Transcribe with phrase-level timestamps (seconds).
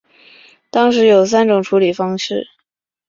[0.71, 2.17] 当时有三种处理方案。